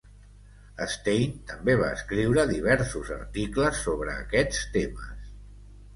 [0.93, 5.33] Stein també va escriure diversos articles sobre aquests temes.